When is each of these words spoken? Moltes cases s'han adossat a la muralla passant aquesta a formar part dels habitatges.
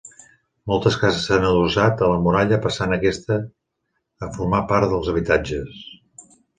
Moltes 0.69 0.95
cases 1.01 1.27
s'han 1.29 1.45
adossat 1.49 2.01
a 2.01 2.09
la 2.13 2.17
muralla 2.25 2.59
passant 2.65 2.97
aquesta 2.99 3.39
a 4.25 4.33
formar 4.41 4.67
part 4.75 4.93
dels 4.97 5.15
habitatges. 5.17 5.83